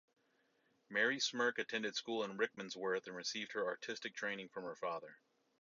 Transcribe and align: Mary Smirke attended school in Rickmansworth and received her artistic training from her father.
Mary 0.89 1.19
Smirke 1.19 1.59
attended 1.59 1.95
school 1.95 2.23
in 2.23 2.35
Rickmansworth 2.35 3.05
and 3.05 3.15
received 3.15 3.51
her 3.51 3.67
artistic 3.67 4.15
training 4.15 4.49
from 4.49 4.63
her 4.63 4.75
father. 4.75 5.19